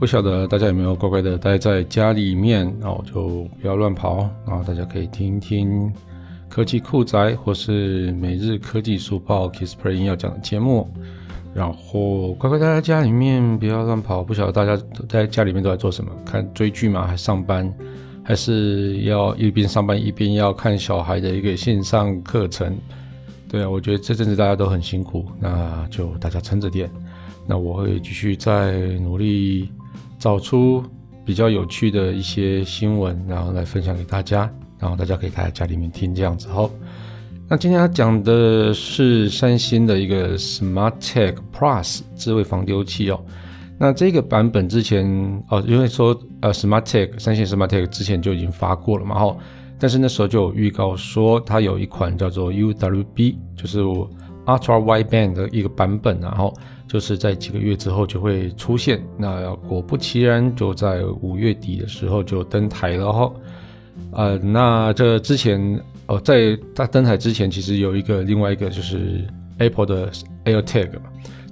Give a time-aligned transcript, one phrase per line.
[0.00, 5.92] 不晓得大家有没有乖乖的待在家里面，然后就不要乱跑，然后大家可以听一听
[6.48, 10.88] 科技酷宅或是每日科技速报 Kissplay 要讲的节目，
[11.52, 14.24] 然后乖乖待在家里面，不要乱跑。
[14.24, 16.10] 不晓得大家在家里面都在做什么？
[16.24, 17.06] 看追剧吗？
[17.06, 17.70] 还上班？
[18.24, 22.74] 还是要一边上班一边要看小孩的一个线上课程？
[23.50, 26.90] 对啊，我觉得这阵子大家都很辛苦，那就大家撑着点。
[27.46, 29.68] 那我会继续再努力。
[30.20, 30.84] 找出
[31.24, 34.48] 比较有趣的一些新闻，然后来分享给大家，
[34.78, 36.46] 然后大家可以待在家里面听这样子。
[36.50, 36.70] 哦，
[37.48, 43.18] 那今天要讲的是三星的一个 SmartTag Plus 智慧防丢器哦。
[43.78, 49.34] 那这个版本之前哦，因为说呃 SmartTag 三星 SmartTag 之前就已经发过了嘛，哈，
[49.78, 54.06] 但是那时候就有预告说它有一款叫做 UWB，就是我
[54.46, 56.52] Ultra Wideband 的一个版本，然后。
[56.90, 63.32] 就是在几个月之后就会出现，那果不其然，就在五月底的时候就登台了哈。
[64.10, 69.24] 呃，那这之前哦，在它登台之前，其实有一个另外一个就是
[69.58, 70.10] Apple 的
[70.44, 71.02] AirTag 嘛。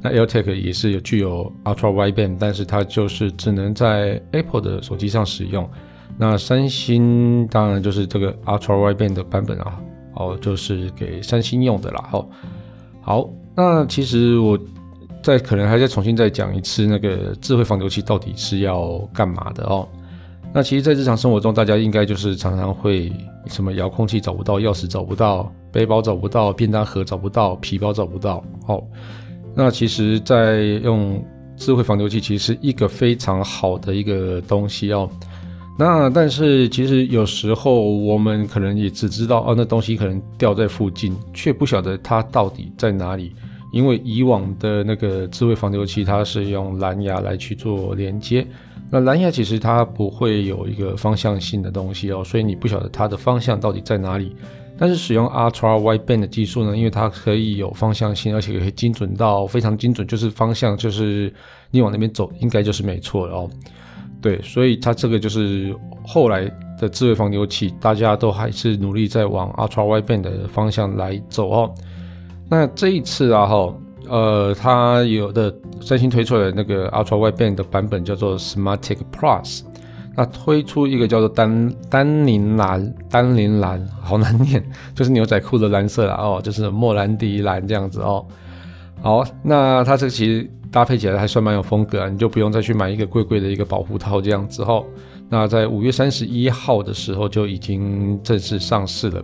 [0.02, 5.70] 那 AirTag 也是有具有 Ultra Wideband，但是它就是只能在 Apple 的手机上使用。
[6.18, 9.80] 那三星当然就是这个 Ultra Wideband 的版本啊，
[10.14, 12.08] 哦，就是给三星用的啦。
[12.10, 12.28] 好，
[13.08, 14.58] 好，那其实我。
[15.20, 19.86] 再可能还再重新再讲一次，那个智慧防丢器到底是要干嘛的哦？
[20.54, 23.12] 那其实，在日常生活中，大家应该就是常常会
[23.46, 28.42] 什么遥控器找不到，钥匙找不到，背包找不到，便当盒找不到，皮包找不到。
[28.66, 28.82] 哦，
[29.56, 31.22] 那其实，在用
[31.56, 35.10] 智慧防丢器，其实是一个非常好的一个东西哦。
[35.78, 43.32] 那但是，其实有时候我们可能也只知道哦，那东西可能掉在附近，却不晓得它到底在哪里。
[43.70, 48.44] 因为以往的那个智慧防丢器，它是用蓝牙来去做连接，
[48.90, 54.34] 那蓝牙其实它不会有一个方向性的东西哦，所以你不晓得它的方向到底在哪里。
[54.78, 61.32] 但是使用 Ultra Wideband 的技术呢，因为它可以有方向性，而且可以精准到非常精准，就是方向就是
[61.70, 63.50] 你往那边走，应该就是没错了哦。
[64.20, 65.74] 对，所以它这个就是
[66.04, 71.74] 后来的智慧防丢器，大家都还是努力在往 Ultra Wideband 的方向来走哦。
[72.48, 73.74] 那这一次啊，哈，
[74.08, 79.60] 呃，它有的三星推出的那个 Ultra Wideband 的版本叫做 SmartTag Plus，
[80.16, 84.64] 那推出一个叫做丹丹宁蓝，丹宁蓝好难念，
[84.94, 88.26] 就是牛仔裤的蓝色啦，哦，就是莫兰迪蓝这样子哦。
[89.00, 94.84] 好，那它这个其实搭配起来还算蛮有风格啊，你就不用再去买一个贵贵的一个保护套这样子哦。
[95.28, 99.22] 那在五月三十一号的时候就已经正式上市了。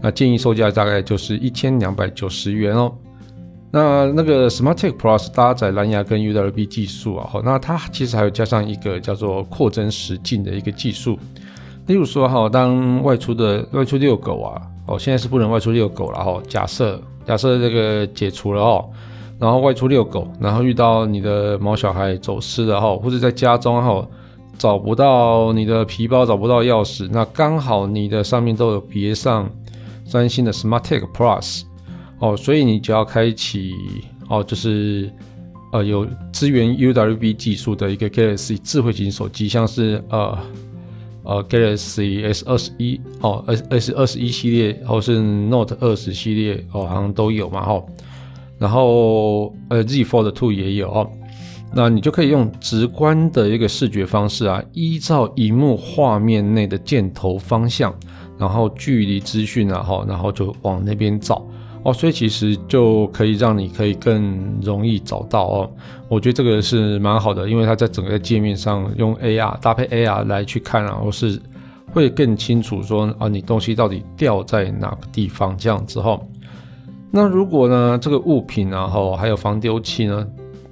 [0.00, 2.92] 那建议售价大概就是一千两百九十元哦。
[3.70, 11.18] 那那个 SmartTag Plus 搭载蓝牙跟 UWB 技术啊，好，那它其实还有加上一个叫做扩增实境的一个技术。
[11.86, 16.42] 例如说哈，当外出的外出遛狗啊，哦，现在是不能外出遛狗了哈。
[16.46, 18.90] 假设假设这个解除了哦，
[19.42, 24.08] 然后外出遛狗，然后遇到你的毛小孩走失了哈，或者在家中哈
[24.56, 29.50] 找不到你的皮包，找不到钥匙，那刚好你的上面都有别上。
[30.04, 31.62] 三星的 SmartTag Plus
[32.18, 33.72] 哦，所以你只要开启
[34.28, 35.10] 哦，就是
[35.72, 40.38] 呃有支援 UWB 技术的一个 Galaxy 智慧型手机，像是呃
[41.22, 47.86] 呃 Galaxy S 二十一哦，S S 二十一系列，或是 Note 二十系列哦，好像都有嘛哈、哦。
[48.62, 51.10] 然后呃 Z Fold 2也有哦，
[51.74, 57.92] 那你就可以用直观的一个视觉方式啊，依照荧幕画面内的箭头方向。
[58.38, 61.46] 然后距离资讯啊，哈，然后就往那边找
[61.84, 65.70] 哦，所以其实就可以让你可以更容易找到哦。
[66.08, 71.40] 我觉得这个是蛮好的，因为它在整个界面上用 AR 搭配 AR 来去看，然后是
[71.92, 76.18] 会更清楚说啊，你东西到底掉在哪个地方这样子哈。
[77.14, 80.26] 那如果呢，这个物品然后还有防丢器呢，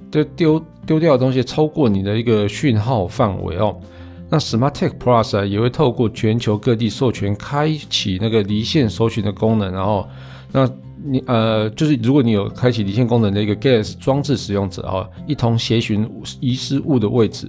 [0.09, 3.79] 就丢丢掉的东西超过你的一个讯号范围哦。
[4.27, 10.07] 那 SmartTag Plus 啊，也会透过全球各地授权开启那个离线搜寻的功能，然后，
[10.51, 10.67] 那
[11.03, 16.09] 你呃，就是如果你有开启离线功能的一个 Gas 装置使用者啊，一同协寻
[16.39, 17.47] 遗失物的位置。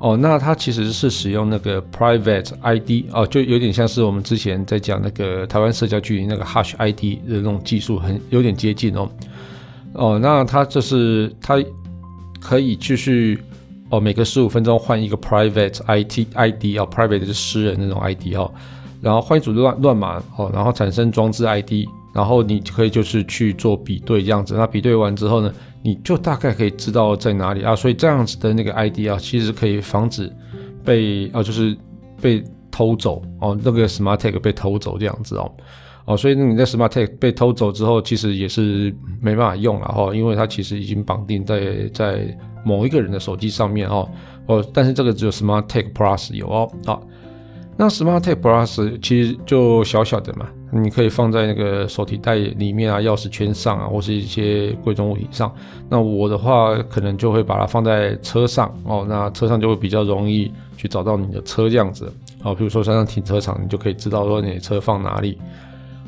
[0.00, 9.06] 哦，那它其实是使用那个 private ID 哦，就有点像是我们之前在讲那个台湾社交距离那个 hash ID 的那种技术，很有点接近哦。
[9.92, 11.62] 哦，那它就是它
[12.40, 13.38] 可以继续
[13.90, 18.50] 哦，每隔十五分钟换一个 private IT ID 哦，private 就是私人那种 ID 哦，
[19.02, 25.52] 然后换一组乱乱码哦，然后产生装置 ID，然后你可以就是去做比对这样子，那比对完之后呢，
[25.82, 27.62] 你就大概可以知道在哪里。
[27.62, 30.32] 啊，所以这样子的那个 ID 啊，其实可以防止
[30.84, 31.76] 被哦，就是
[32.20, 33.22] 被偷走。
[33.40, 35.52] 哦，那个 Smart Tag 被偷走这样子哦，
[36.04, 44.08] 哦，所以你在 Smart Tag 被偷走之后，其实也是没办法用了哈，因为它其实已经绑定在在某一个人的手机上面哦，
[44.46, 47.06] 哦，但是这个只有 Smart Tag Plus 有哦，好，
[47.76, 50.48] 那 Smart Tag Plus 其实就小小的嘛。
[50.72, 55.52] 你可以放在那个手提袋里面啊，钥匙圈上啊，或是一些贵重物品上。
[55.88, 59.04] 那我的话，可能就会把它放在车上哦。
[59.08, 62.12] 那车上就会比较容易去找到你的车这样子
[62.42, 62.54] 哦。
[62.54, 65.36] 比如说山上停车场，你就可以知道说你的车放哪里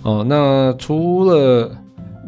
[0.03, 0.25] 哦。
[0.29, 1.71] 那除了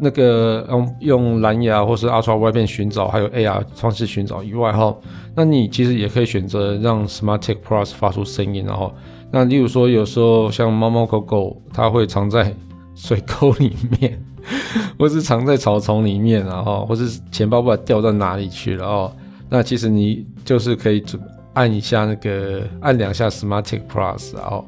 [0.01, 4.95] 那个用用蓝牙或是 Ultra Wide 变寻找，还有 AR 方式寻找以外哈，
[5.35, 8.93] 那你其实也可以选择让 SmartTag Plus 发出声音，然后。
[9.31, 12.55] 那例如说，有时候像猫猫狗狗，它会藏在
[12.93, 14.17] 水沟里面，
[14.97, 19.11] 或是藏在草丛里面，然后或是钱包不知道掉到哪里去了哦。
[19.49, 21.03] 那其实你就是可以
[21.53, 24.65] 按一下那个，按两下 SmartTag Plus，然后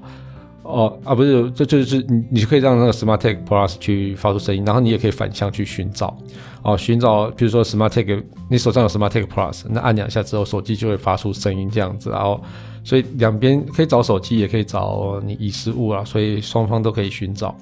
[0.67, 6.15] 哦啊不是，这就是你你可以让那个 SmartTag Plus 去发出声音，然后你也可以反向去寻找
[6.61, 12.39] 哦，寻找比如说 SmartTag，你手上有 SmartTag Plus，那按两下之后，手机就会发出声音这样子，然后。
[12.83, 17.53] 所以两边可以找手机，也可以找你遗失物啊，所以双方都可以寻找。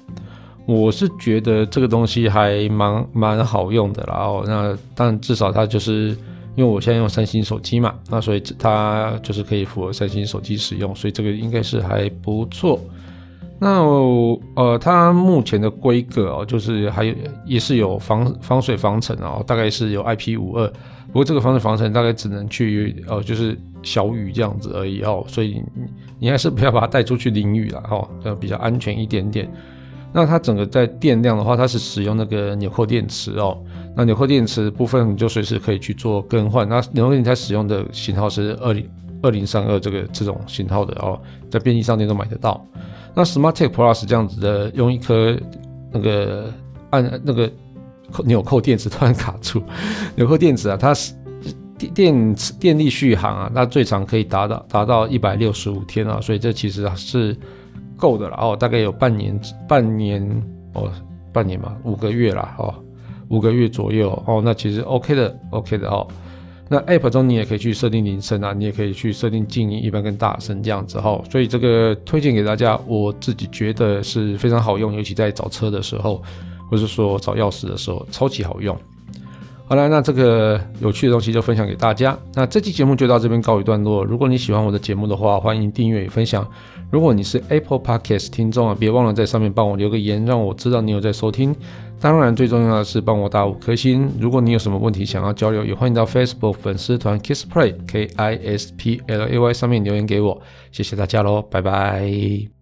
[0.66, 4.14] 我是觉得这个东西还蛮蛮好用的啦。
[4.18, 6.16] 哦，那但至少它就是
[6.56, 12.80] 因为我现在用三星手机嘛，那所以它就是可以符合三星手机使用，所以这个应该是还不错。
[13.58, 13.80] 那
[14.54, 17.14] 呃，它目前的规格哦，就是还有
[17.44, 20.66] 也是有防防水防尘哦，大概是有 IP 五二，
[21.06, 23.56] 不过这个防水防尘大概只能去呃，就是。
[23.82, 25.62] 小雨这样子而已哦，所以
[26.18, 29.48] 你还是不要把它带出去淋雨了哦，要比较安全一点点。
[30.16, 33.62] 那它整个在电量的话，它是使用那个纽扣电池哦。
[33.94, 36.66] 那纽扣电池部分你就随时可以去做更换。
[36.66, 38.88] 那纽扣电池使用的型号是二零
[39.20, 41.20] 二零三二这个这种型号的哦，
[41.50, 42.66] 在便利商店都买得到。
[43.14, 45.38] 那 Smart Tech Plus 这样子的，用一颗
[45.92, 46.50] 那个
[46.88, 47.52] 按那个
[48.24, 49.62] 纽扣电池突然卡住，
[50.16, 51.12] 纽扣电池啊，它是。
[51.78, 57.36] 电电池电力续航啊，那最长可以达到达到一百六十五天啊，所以这其实是
[57.96, 59.38] 够的了哦，大概有半年
[59.68, 60.22] 半年
[60.74, 60.90] 哦，
[61.32, 62.74] 半年嘛，五个月啦哦，
[63.28, 66.06] 五个月左右哦，那其实 OK 的 OK 的哦。
[66.68, 76.20] 那 App 中你也可以去设定铃声啊，你也可以去设定静音、一般跟大声这样子哈、哦，所以这个推荐给大家，我自己觉得是非常好用，尤其在找车的时候，
[76.68, 78.76] 或是说找钥匙的时候，超级好用。
[79.68, 82.16] 好了，那这个有趣的东西就分享给大家。
[82.34, 84.04] 那这期节目就到这边告一段落。
[84.04, 86.46] 如果你喜欢我的节目的话，欢迎订阅与分享。
[86.88, 91.52] 如果你是 Apple Podcast 听众啊，别忘了在上面帮我留个言，让我知道你有在收听。
[92.00, 94.08] 当然，最重要的是帮我打五颗星。
[94.20, 100.40] 如果你有什么问题想要交流，也欢迎到 Facebook 粉丝团 Kiss Play K I S P L A Y 上面留言给我。
[100.70, 102.55] 谢谢大家喽，拜拜。